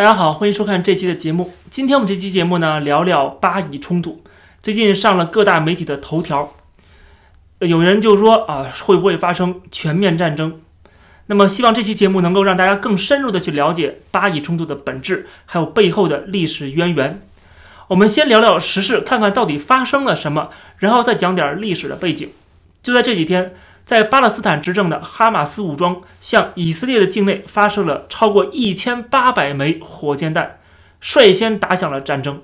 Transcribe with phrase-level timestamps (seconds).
[0.00, 1.52] 大家好，欢迎收看这期的节目。
[1.68, 4.24] 今天我们这期节目呢，聊聊巴以冲突。
[4.62, 6.54] 最近上了各大媒体的头条，
[7.58, 10.58] 有人就说啊，会不会发生全面战争？
[11.26, 17.20] 那么，希望这期节目能够让大家更深入的去了解巴以冲突的本质，还有背后的历史渊源。
[17.88, 20.48] 我们先聊聊时事，看看到底发生了什么，
[20.78, 22.30] 然后再讲点历史的背景。
[22.82, 23.54] 就在这几天。
[23.90, 30.60] 在巴勒斯坦执政的哈马斯武装向以色列的境内发射了超过一千八百枚火箭弹，
[31.00, 32.40] 率先打响了战争，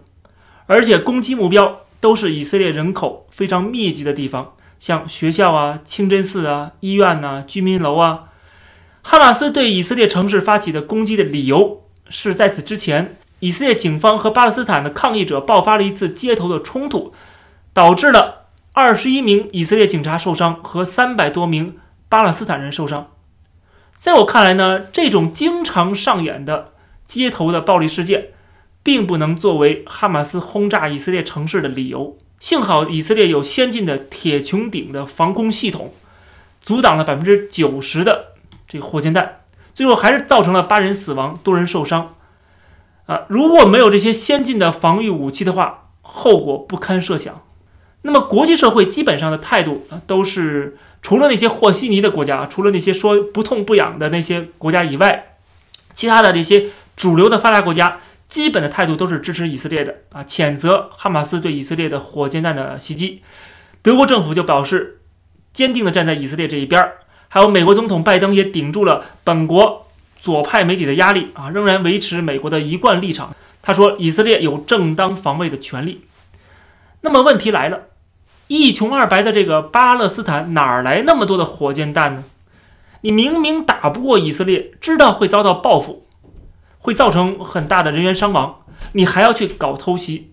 [0.66, 8.24] 而且攻击目标都是以色列人口非常密集的地方，像学校啊、清真寺啊、医院呐、居民楼啊。
[9.02, 17.14] 哈马斯对以色列城市发起的攻击的理由是在此之前，以色列警方和巴勒斯坦的抗议者爆发了一次街头的冲突，
[17.72, 18.35] 导致了。
[18.78, 21.78] 二十一名以色列警察受伤，和三百多名
[22.10, 23.10] 巴勒斯坦人受伤。
[23.96, 26.74] 在我看来呢，这种经常上演的
[27.06, 28.32] 街头的暴力事件，
[28.82, 32.18] 并不能作为哈马斯轰炸以色列城市的理由。
[32.38, 35.94] 幸好以色列有先进的铁穹顶的防空系统，
[36.60, 38.34] 阻挡了百分之九十的
[38.68, 39.40] 这个火箭弹，
[39.72, 42.14] 最后还是造成了八人死亡、多人受伤。
[43.06, 47.40] 啊，如果没有这些先进的防御武器的话，后果不堪设想。
[48.02, 55.36] 那么，国际社会基本上的态度啊，都是除了那些和稀泥的国家，除了那些说不痛不痒的那些国家以外，
[55.92, 63.22] 其他的这些主流的发达国家，基本的态度都是支持以色列的啊，谴责哈马斯对以色列的火箭弹的袭击。
[63.82, 65.00] 德国政府就表示
[65.52, 69.86] 坚定地站在以色列这一边儿，还有美国总统拜登也顶住了本国
[70.20, 73.34] 左派媒体的压力啊，仍然维持美国的一贯立场。
[73.62, 76.02] 他说，以色列有正当防卫的权利。
[77.06, 77.82] 那么问题来了。
[78.48, 82.24] 一穷二白的这个巴勒斯坦哪儿来那么多的火箭弹呢？
[83.02, 86.08] 你明明打不过以色列，知道会遭到报复，
[86.80, 88.62] 会造成很大的人员伤亡，
[88.94, 90.32] 你还要去搞偷袭？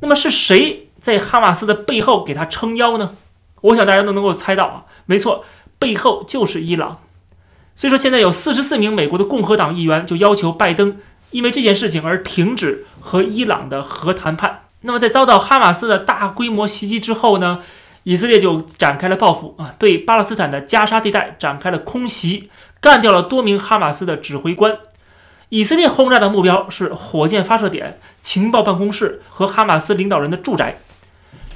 [0.00, 3.16] 那么是谁在哈马斯的背后给他撑腰呢？
[3.62, 5.46] 我想大家都能够猜到啊，没错，
[5.78, 7.00] 背后就是伊朗。
[7.74, 10.98] 所以说，现在有四十四名美国的共和党议员就要求拜登
[11.30, 14.65] 因为这件事情而停止和伊朗的核谈判。
[14.86, 17.58] 那么，在遭到哈马斯的大规模袭击之后呢，
[18.04, 24.78] 以色列就展开了报复啊，对巴勒斯坦的加沙地带展开了空袭，干掉了多名哈马斯的指挥官。
[25.48, 30.78] 以色列轰炸的目标是火箭发射点、情报办公室和哈马斯领导人的住宅。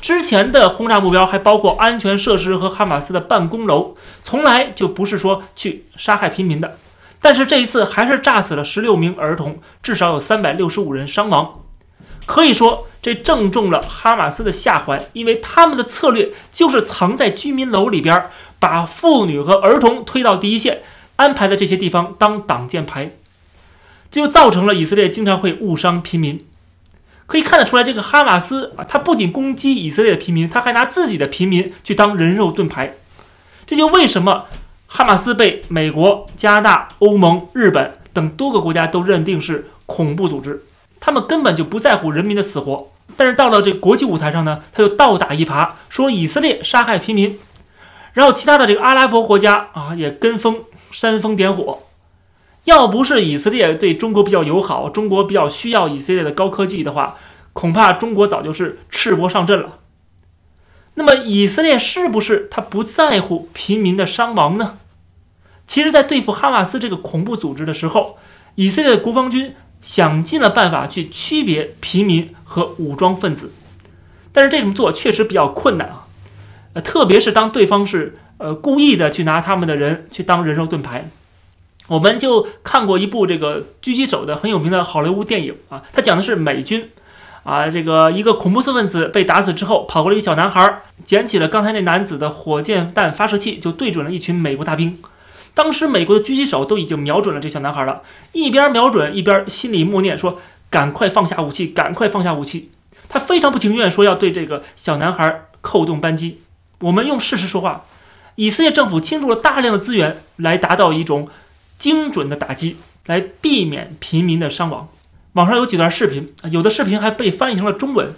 [0.00, 6.76] 之前的轰炸目标还包括安全设施和哈马斯的办公楼，从来就不是说去杀害平民的。
[7.20, 11.60] 但是这一次还是炸死了十六名儿童，至少有三百六十五人伤亡。
[12.26, 18.26] 可以说，这正中了哈马斯的下怀，因为他们的策略就是藏在居民楼里边，
[18.58, 20.82] 把妇女和儿童推到第一线，
[21.16, 23.12] 安排在这些地方当挡箭牌，
[24.10, 26.46] 这就造成了以色列经常会误伤平民。
[27.26, 32.96] 可以看得出来，这个哈马斯啊，他不仅攻击以色列的平民，他还拿自己的平民去当人肉盾牌。
[33.64, 34.46] 这就为什么
[34.88, 40.64] 哈马斯被美国、加拿大、欧盟、日本等多个国家都认定是恐怖组织。
[40.98, 47.38] 他们根本就不在乎人民的死活，但是到了这国际舞台上呢，他就倒打一耙，说以色列杀害平民，
[48.12, 51.84] 然后其他的这个阿拉伯国家啊也跟风煽风点火。
[52.65, 57.16] 要不是以色列对中国比较友好，中国比较需要以色列的高科技的话，
[57.53, 59.78] 恐怕中国早就是赤膊上阵了。
[60.94, 64.78] 那么以色列是不是他不在乎平民的伤亡呢？
[65.66, 68.19] 其实，在对付哈马斯这个恐怖组织的时候，
[68.56, 69.54] 以色列的国防军。
[69.80, 73.52] 想尽了办法去区别平民和武装分子，
[74.32, 76.06] 但是这种做确实比较困难啊，
[76.74, 81.08] 呃，特别是当对方是呃故意的去拿他们的人去当人肉盾牌。
[81.88, 86.88] 我们就看过一部这个狙击手的很有名的好莱坞电影啊，它讲的是美军
[87.42, 94.98] 啊，这个一个恐怖分子被打死之后，跑过来一个小男孩，捡起了刚才那男子的火箭弹发射器，就对准了一群美国大兵。
[95.60, 98.00] 当时美国的狙击手都已经瞄准了这小男孩了，
[98.32, 100.41] 一边瞄准一边心里默念说
[100.71, 102.71] ：“赶快放下武器，赶快放下武器。”
[103.10, 106.41] 他非常不情愿说要对这个小男孩扣动扳机。
[106.78, 107.84] 我们用事实说话，
[108.36, 111.28] 以色列政府倾注了大量的资源来达到一种
[111.78, 114.89] 精准的打击，来避免平民的伤亡。
[115.34, 118.15] 网上有几段视频，有的视频还被翻译成了中文，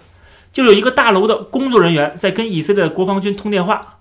[0.52, 3.98] 就有一个大楼的工作人员在跟以色列的国防军通电话。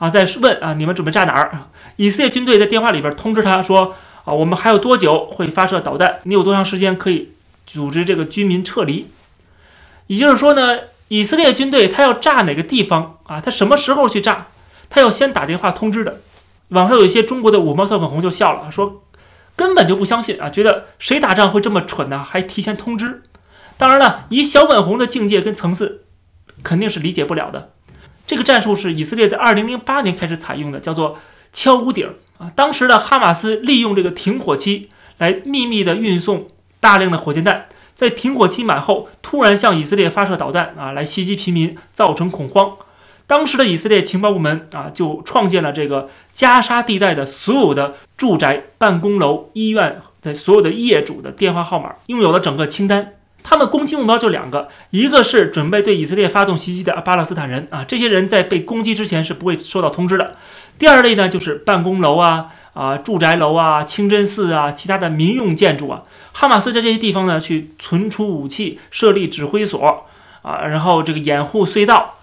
[0.00, 1.68] 啊，在问啊，你们准备炸哪儿？
[1.96, 3.94] 以色列军队在电话里边通知他说：
[4.24, 6.20] 啊，我们还有多久会发射导弹？
[6.22, 7.32] 你有多长时间可以
[7.66, 9.10] 组织这个居民撤离？
[10.06, 13.42] 也就是说呢，以色列军队他要炸哪个地方啊？
[13.42, 14.46] 他什么时候去炸？
[14.88, 16.20] 他要先打电话通知的。
[16.68, 19.02] 网上有一些中国的五毛小粉红就笑了，说：
[19.54, 22.24] 根本就不相信啊，觉得谁打仗会这么蠢呢？
[22.24, 23.22] 还提前通知。
[23.76, 26.04] 当然了，以小粉红的境界跟层次，
[26.62, 27.72] 肯定是理解不了的。
[28.30, 31.18] 这个战术是以色列在2008年开始采用的，叫做
[31.52, 32.48] 敲屋顶啊。
[32.54, 34.88] 当时的哈马斯利用这个停火期
[35.18, 36.46] 来秘密的运送
[36.78, 42.76] 大量的火箭弹，在停火期满后，突然向以色列发射导弹啊，来袭击平民，造成恐慌。
[43.26, 53.14] 当时的以色列情报部门啊，就创建了这个加沙地带的所有的住宅、办公楼、医院的所有的业主的电话号码，拥有了整个清单。
[53.42, 60.36] 他们攻击目标就两个，一个是准备对以色列发动袭击的巴勒斯坦人啊，这些人在被攻击之前是不会收到通知的。
[60.78, 66.02] 第二类呢，就是办公楼啊、啊住宅楼啊、清真寺啊、其他的民用建筑啊，
[66.32, 70.06] 哈马斯在这些地方呢去存储武器、设立指挥所
[70.42, 72.16] 啊，然后这个掩护隧道。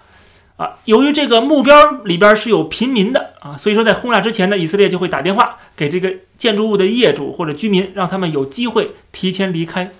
[0.56, 9.92] 啊，由于这个目标里边是有平民的啊，所以说在轰炸之前呢，以色列就会打电话给这个建筑物的业主或者居民，让他们有机会提前离开。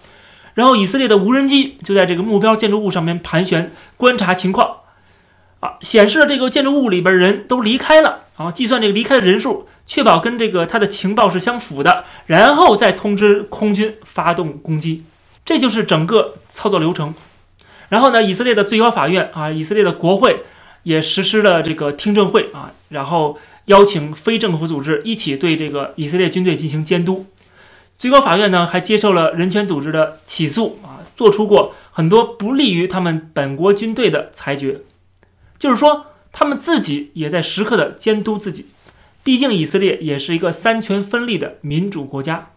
[0.59, 4.79] 然后以色列的无人机就在这个目标建筑物上面盘旋观察情况，
[5.61, 15.05] 啊，显示了这个建筑物里边人都离开了，啊，计算这个离开的人数，确保跟这个他的情报是相符的，然后再通知空军发动攻击，
[15.45, 17.15] 这就是整个操作流程。
[17.91, 20.43] 然后呢，以色列的最高法院啊，以色列的国会
[20.83, 27.27] 也实施了这个听证会啊，然后邀请非政府组织一起对这个以色列军队进行监督。
[27.99, 34.83] 最高法院呢还接受了人权组织的起诉啊，做出过很多不利于他们本国军队的裁决，
[35.59, 38.69] 就是说他们自己也在时刻的监督自己。
[39.25, 42.51] 毕竟以色列也是一个三权分立的民主国家。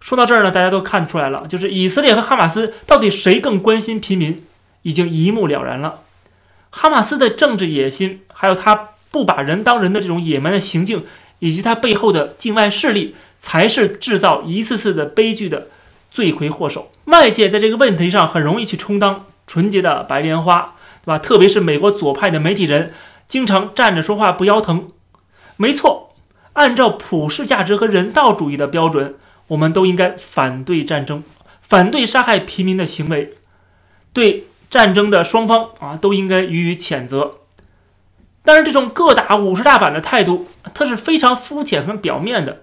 [0.00, 4.44] 说到这儿呢，大家都看出来了，就是以色列和哈马斯到底谁更关心平民？
[4.82, 6.02] 已经一目了然了，
[6.70, 11.04] 哈马斯的政治野心，还有他不把人当人的这种野蛮的行径，
[11.38, 15.68] 以及他背后的境外势力，才是制造一次次的悲剧的
[16.10, 16.90] 罪魁祸首。
[17.04, 20.74] 外界在这个问题上很容易去充当纯洁的白莲花，
[21.04, 21.18] 对吧？
[21.18, 22.92] 特别是美国左派的媒体人，
[23.26, 24.90] 经常站着说话不腰疼。
[25.56, 26.14] 没错，
[26.54, 29.16] 按照普世价值和人道主义的标准，
[29.48, 31.22] 我们都应该反对战争，
[31.62, 33.34] 反对杀害平民的行为，
[34.12, 34.44] 对。
[34.70, 37.36] 战争的双方啊，都应该予以谴责。
[38.44, 40.46] 但是这种各打五十大板的态度，
[40.78, 42.62] 它是非常肤浅和表面的。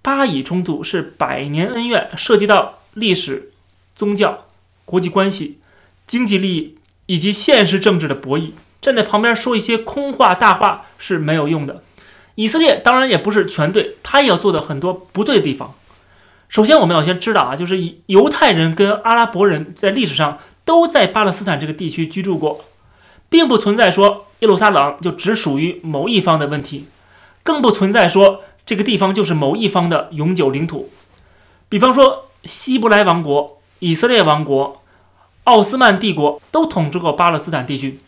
[0.00, 3.50] 巴以冲突是百年恩怨，涉及到历史、
[3.94, 4.46] 宗教、
[4.84, 5.58] 国际关系、
[6.06, 8.52] 经济利益以及现实政治的博弈。
[8.80, 11.82] 站在旁边说一些空话大话是没有用的。
[12.36, 15.74] 以色列当然也不是全对，他也要做的很多不对的地方。
[16.48, 20.38] 首先，我们要先知道啊，就是犹太人跟阿拉伯人在历史上。
[20.66, 22.64] 都在巴勒斯坦这个地区居住过，
[23.28, 26.86] 并不存在说耶路撒冷就只属于某一方的问题，
[27.44, 30.90] 更不存在说这个地方就是某一方的永久领土。
[31.68, 34.82] 比方说，希伯来王国、以色列王国、
[35.44, 38.00] 奥斯曼帝国都统治过巴勒斯坦地区。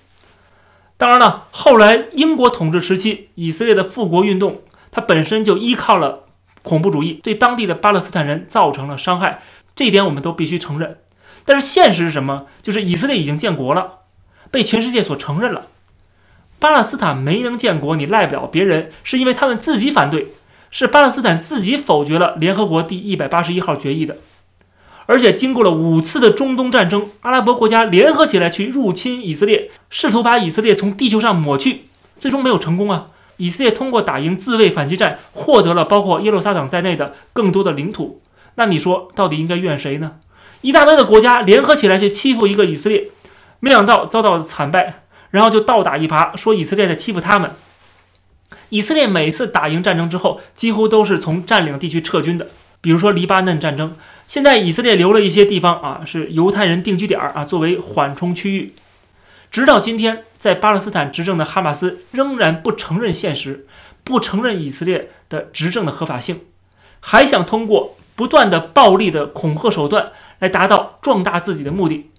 [0.97, 6.25] 当然了，后来英国统治时期，以色列的复国运动，它本身就依靠了
[6.63, 9.43] 恐怖主义，对当地的巴勒斯坦人造成了伤害，
[9.75, 10.99] 这一点我们都必须承认。
[11.45, 12.47] 但是现实是什么？
[12.63, 13.99] 就是以色列已经建国了，
[14.51, 15.67] 被全世界所承认了。
[16.67, 20.33] 巴勒斯坦没能建国，你赖不了别人，是因为他们自己反对，
[20.73, 24.17] 是巴勒斯坦自己否决了联合国第一百八十一号决议的。
[25.07, 31.83] 而且经过了五次的中东战争，阿拉伯国家联合起来去入侵以色列，试图把以色列从地球上抹去，
[32.19, 33.07] 最终没有成功啊！
[33.37, 38.21] 以色列通过打赢自卫反击战，获得了包括耶路撒冷在内的更多的领土。
[38.57, 40.15] 那你说，到底应该怨谁呢？
[40.63, 43.05] 一大堆的国家联合起来去欺负一个以色列，
[43.61, 45.05] 没想到遭到惨败，
[45.37, 47.51] 然后就倒打一耙，说以色列在欺负他们。
[48.71, 52.49] 以色列每次打赢战争之后，几乎都是从占领地区撤军的，
[52.81, 53.95] 比如说黎巴嫩战争。
[54.27, 58.73] 现在以色列留了一些地方啊，是犹太人定居点啊，作为缓冲区域。
[59.51, 63.67] 直到今天，在巴勒斯坦执政的哈马斯仍然不承认现实，
[64.03, 66.41] 不承认以色列的执政的合法性，
[67.01, 70.13] 还想通过不断的暴力的恐吓手段。
[70.39, 72.11] 来达到壮大自己的目的，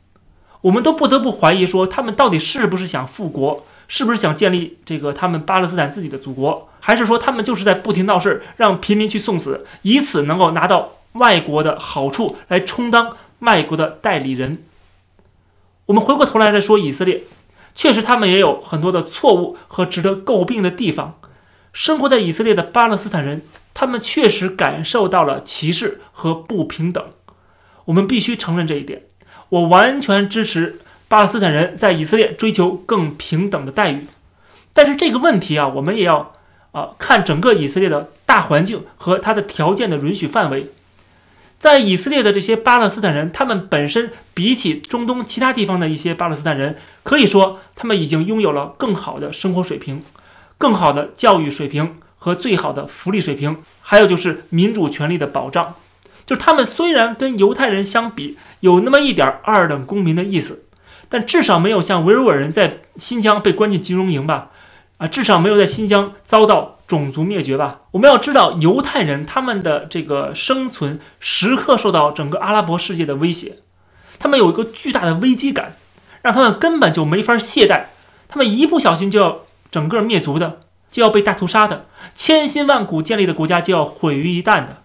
[0.61, 14.63] 我们都不得不怀疑说，他们到底是不是想复国，是不是想建立这个他们巴勒斯坦自己的祖国，还是说他们就是在不停闹事，让平民去送死，以此能够拿到外国的好处，来充当外国的代理人？
[15.85, 17.23] 我们回过头来再说以色列，
[17.73, 21.19] 确实他们也有很多的错误和值得诟病的地方。
[21.71, 23.43] 生活在以色列的巴勒斯坦人，
[23.75, 27.05] 他们确实感受到了歧视和不平等。
[27.85, 29.03] 我们必须承认这一点。
[29.50, 34.08] 我完全支持巴勒斯坦人在以色列追求更平等的待遇。
[34.74, 36.34] 但是这个问题啊，我们也要
[36.72, 40.72] 啊，看整个以色列的大环境和它的条件的允许范围。
[41.60, 50.04] 在以色列的这些巴勒斯坦人，他们本身比起中东其他地方的一些巴勒斯坦人，可以说他们已经拥有了更好的生活水平、
[50.60, 55.74] 更好的教育水平和最好的福利水平，还有就是民主权利的保障。
[56.27, 60.65] 就他们虽然跟犹太人相比有那么一点二等公民的意思，
[61.07, 64.50] 但至少没有像维吾尔人在新疆被关进集中营吧？
[64.98, 67.81] 啊，至少没有在新疆遭到种族灭绝吧？
[67.91, 73.60] 我们要知道，犹太人他们的这个生存时刻受到整个阿拉伯世界的威胁，
[74.19, 75.75] 他们有一个巨大的危机感，
[76.24, 77.84] 让他们根本就没法懈怠，
[78.27, 80.60] 他们一不小心就要整个灭族的，
[80.91, 84.81] 就要被大屠杀的，千辛万苦建立的国家就要毁于一旦的。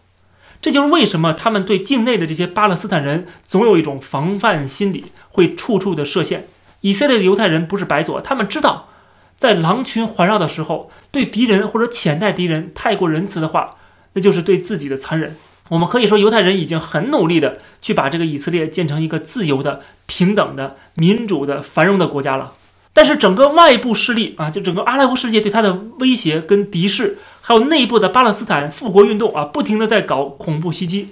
[0.63, 6.47] 这就是为什么他们对境内的这些巴勒斯坦人总有一种防范心理，会处处的设限。
[6.81, 8.89] 以色列的犹太人不是白左，他们知道。
[9.37, 13.75] 在狼群环绕的时候，对敌人或者潜在敌人太过仁慈的话，
[14.13, 15.37] 那就是对自己的残忍。
[15.71, 22.53] 我们可以说，犹太人已经很努力的去把这个以色列建成一个自由的、平等的、民主的、繁荣的国家了。
[22.93, 31.11] 但是，整个外部势力啊，就整个阿拉伯世界对他的威胁跟敌视，还有内部的巴勒斯坦复国运动啊，不停的在搞恐怖袭击，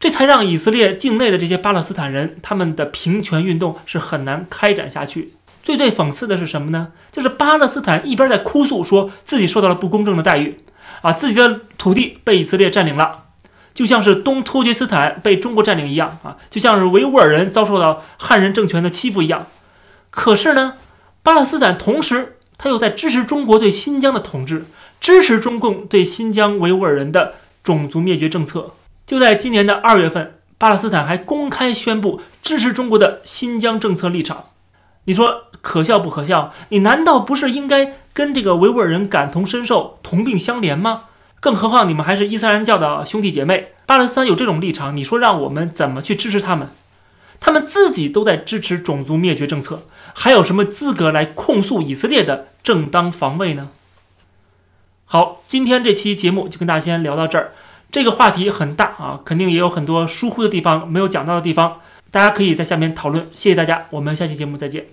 [0.00, 5.34] 这才让以色列境内的这些巴勒斯坦人他们的平权运动是很难开展下去。
[5.62, 6.92] 最最讽刺的是什么呢？
[7.10, 10.58] 就是巴勒斯坦一边在哭诉，说自己受到了不公正的待遇，
[11.00, 13.24] 啊，自己的土地被以色列占领了，
[13.72, 19.46] 就像是东突厥斯坦被中国占领一样，啊，就像是维吾尔人遭受到汉人政权的欺负一样。
[20.10, 20.74] 可是呢，
[21.22, 24.66] 巴勒斯坦同时他又在支持中国对新疆的统治，
[25.04, 28.70] 支持中共对新疆维吾尔人的种族灭绝政策。
[29.04, 34.46] 就在今年的二月份，巴勒斯坦还公开宣布支持中国的新疆政策立场。
[35.04, 36.54] 你说可笑不可笑？
[36.70, 41.02] 你难道不是应该跟这个维吾尔人感同身受、同病相怜吗？
[41.38, 43.72] 更何况你们还是伊斯兰教的兄弟姐妹。
[43.84, 46.70] 巴勒斯坦有这种立场，你说让我们怎么去支持他们？
[47.38, 49.82] 他们自己都在支持种族灭绝政策，
[50.14, 53.68] 还有什么资格来控诉以色列的正当防卫呢？
[55.14, 57.52] 好，今天这期节目就跟大家先聊到这儿。
[57.92, 61.80] 这个话题很大啊，肯定也有很多疏忽的地方，没有讲到的地方。
[62.10, 64.86] 大家可以在下面讨论，谢谢大家，我们下期节目再见。